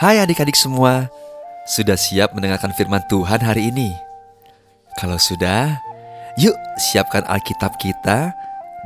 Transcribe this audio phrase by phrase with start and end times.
[0.00, 1.12] Hai adik-adik semua,
[1.68, 3.92] sudah siap mendengarkan firman Tuhan hari ini?
[4.96, 5.76] Kalau sudah,
[6.40, 8.32] yuk siapkan Alkitab kita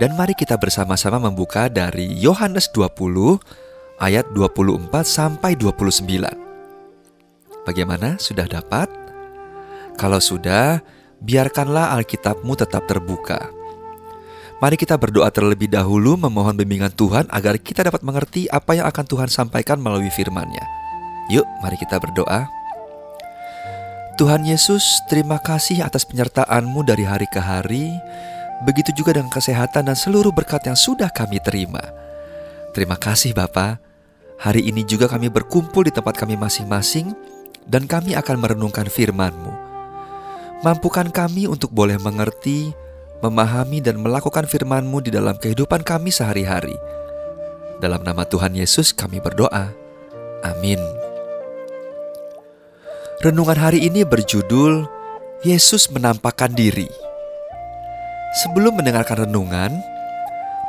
[0.02, 3.38] dan mari kita bersama-sama membuka dari Yohanes 20
[4.02, 6.02] ayat 24 sampai 29.
[7.62, 8.18] Bagaimana?
[8.18, 8.90] Sudah dapat?
[9.94, 10.82] Kalau sudah,
[11.22, 13.54] biarkanlah Alkitabmu tetap terbuka.
[14.58, 19.06] Mari kita berdoa terlebih dahulu memohon bimbingan Tuhan agar kita dapat mengerti apa yang akan
[19.06, 20.82] Tuhan sampaikan melalui firman-Nya.
[21.32, 22.48] Yuk, mari kita berdoa.
[24.14, 27.90] Tuhan Yesus, terima kasih atas penyertaan-Mu dari hari ke hari.
[28.62, 31.82] Begitu juga dengan kesehatan dan seluruh berkat yang sudah kami terima.
[32.70, 33.82] Terima kasih Bapa.
[34.38, 37.10] Hari ini juga kami berkumpul di tempat kami masing-masing
[37.66, 39.52] dan kami akan merenungkan firman-Mu.
[40.62, 42.70] Mampukan kami untuk boleh mengerti,
[43.24, 46.76] memahami dan melakukan firman-Mu di dalam kehidupan kami sehari-hari.
[47.82, 49.74] Dalam nama Tuhan Yesus kami berdoa.
[50.44, 51.03] Amin.
[53.22, 54.90] Renungan hari ini berjudul
[55.46, 56.90] Yesus menampakkan diri.
[58.42, 59.70] Sebelum mendengarkan renungan,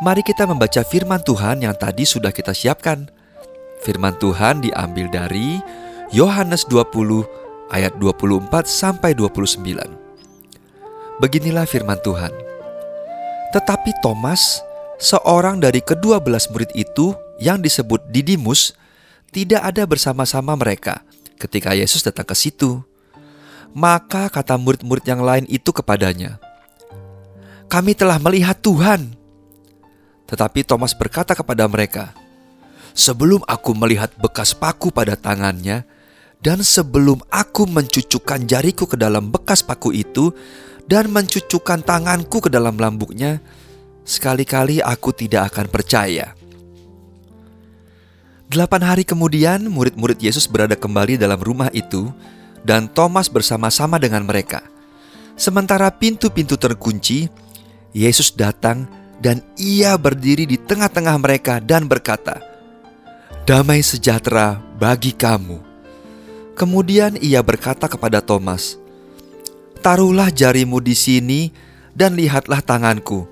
[0.05, 3.09] mari kita membaca firman Tuhan yang tadi sudah kita siapkan.
[3.81, 5.57] Firman Tuhan diambil dari
[6.13, 9.65] Yohanes 20 ayat 24 sampai 29.
[11.17, 12.29] Beginilah firman Tuhan.
[13.57, 14.61] Tetapi Thomas,
[15.01, 18.77] seorang dari kedua belas murid itu yang disebut Didimus,
[19.33, 21.04] tidak ada bersama-sama mereka
[21.35, 22.81] ketika Yesus datang ke situ.
[23.75, 26.39] Maka kata murid-murid yang lain itu kepadanya,
[27.67, 29.11] "Kami telah melihat Tuhan."
[30.25, 32.15] Tetapi Thomas berkata kepada mereka,
[32.95, 35.83] "Sebelum aku melihat bekas paku pada tangannya,
[36.39, 40.31] dan sebelum aku mencucukkan jariku ke dalam bekas paku itu,
[40.87, 43.43] dan mencucukkan tanganku ke dalam lambuknya,
[44.07, 46.44] sekali-kali aku tidak akan percaya."
[48.45, 52.13] Delapan hari kemudian, murid-murid Yesus berada kembali dalam rumah itu,
[52.61, 54.61] dan Thomas bersama-sama dengan mereka.
[55.33, 57.25] Sementara pintu-pintu terkunci,
[57.89, 58.85] Yesus datang
[59.17, 62.37] dan ia berdiri di tengah-tengah mereka dan berkata,
[63.49, 65.57] "Damai sejahtera bagi kamu."
[66.53, 68.77] Kemudian ia berkata kepada Thomas,
[69.81, 71.49] "Taruhlah jarimu di sini
[71.97, 73.25] dan lihatlah tanganku.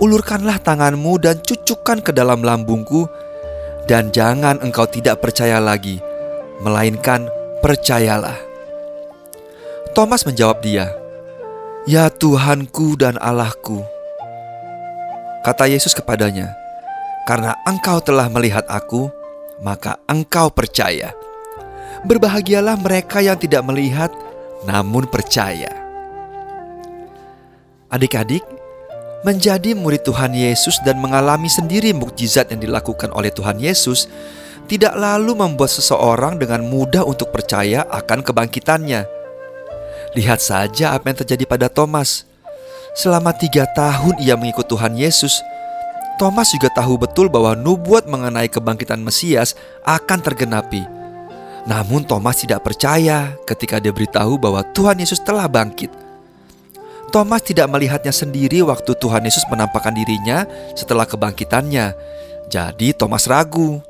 [0.00, 3.27] Ulurkanlah tanganmu dan cucukkan ke dalam lambungku."
[3.88, 5.96] Dan jangan engkau tidak percaya lagi,
[6.60, 7.24] melainkan
[7.64, 8.36] percayalah.
[9.96, 10.92] Thomas menjawab dia,
[11.88, 13.80] "Ya Tuhanku dan Allahku."
[15.40, 16.52] Kata Yesus kepadanya,
[17.24, 19.08] "Karena engkau telah melihat aku,
[19.64, 21.16] maka engkau percaya.
[22.04, 24.12] Berbahagialah mereka yang tidak melihat
[24.68, 25.72] namun percaya."
[27.88, 28.44] Adik-adik,
[29.26, 34.06] menjadi murid Tuhan Yesus dan mengalami sendiri mukjizat yang dilakukan oleh Tuhan Yesus
[34.68, 39.08] tidak lalu membuat seseorang dengan mudah untuk percaya akan kebangkitannya.
[40.14, 42.28] Lihat saja apa yang terjadi pada Thomas.
[42.94, 45.40] Selama tiga tahun ia mengikut Tuhan Yesus,
[46.18, 49.54] Thomas juga tahu betul bahwa nubuat mengenai kebangkitan Mesias
[49.86, 50.82] akan tergenapi.
[51.68, 56.07] Namun Thomas tidak percaya ketika dia beritahu bahwa Tuhan Yesus telah bangkit.
[57.08, 60.44] Thomas tidak melihatnya sendiri waktu Tuhan Yesus menampakkan dirinya
[60.76, 61.96] setelah kebangkitannya.
[62.52, 63.80] Jadi Thomas ragu.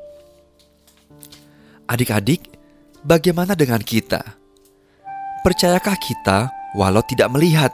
[1.89, 2.47] Adik-adik,
[3.03, 4.23] bagaimana dengan kita?
[5.43, 6.47] Percayakah kita
[6.79, 7.71] walau tidak melihat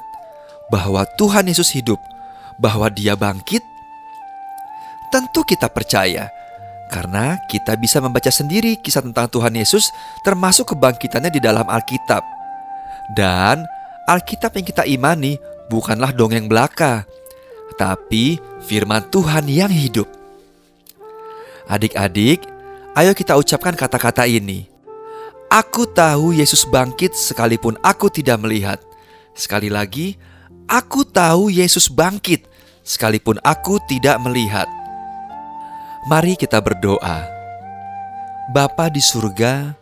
[0.73, 2.01] bahwa Tuhan Yesus hidup,
[2.57, 3.61] bahwa Dia bangkit?
[5.13, 6.31] Tentu kita percaya
[6.89, 9.89] karena kita bisa membaca sendiri kisah tentang Tuhan Yesus
[10.25, 12.21] termasuk kebangkitannya di dalam Alkitab.
[13.13, 13.65] Dan
[14.05, 17.09] Alkitab yang kita imani bukanlah dongeng belaka,
[17.73, 20.05] tapi firman Tuhan yang hidup.
[21.65, 22.45] Adik-adik,
[22.93, 24.69] ayo kita ucapkan kata-kata ini.
[25.49, 28.77] Aku tahu Yesus bangkit sekalipun aku tidak melihat.
[29.33, 30.13] Sekali lagi,
[30.69, 32.45] aku tahu Yesus bangkit
[32.85, 34.69] sekalipun aku tidak melihat.
[36.05, 37.25] Mari kita berdoa.
[38.53, 39.73] Bapa di surga,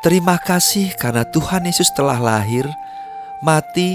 [0.00, 2.64] terima kasih karena Tuhan Yesus telah lahir
[3.44, 3.94] mati,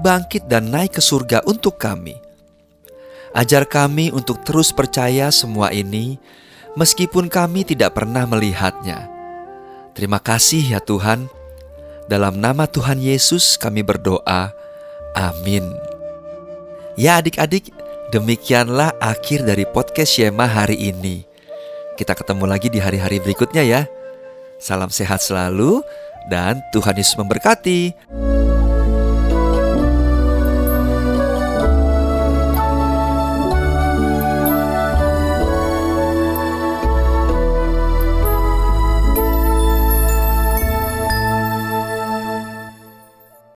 [0.00, 2.16] bangkit, dan naik ke surga untuk kami.
[3.36, 6.16] Ajar kami untuk terus percaya semua ini,
[6.74, 9.06] meskipun kami tidak pernah melihatnya.
[9.92, 11.28] Terima kasih ya Tuhan.
[12.08, 14.54] Dalam nama Tuhan Yesus kami berdoa.
[15.12, 15.66] Amin.
[16.96, 17.68] Ya adik-adik,
[18.14, 21.28] demikianlah akhir dari podcast Shema hari ini.
[21.98, 23.82] Kita ketemu lagi di hari-hari berikutnya ya.
[24.62, 25.82] Salam sehat selalu
[26.30, 28.27] dan Tuhan Yesus memberkati.